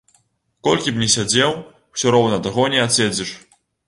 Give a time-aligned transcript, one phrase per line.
[0.67, 1.53] Колькі б ні сядзеў,
[1.97, 3.35] усё роўна таго не адседзіш.